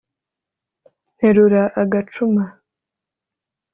[1.15, 2.45] Nterura agacuma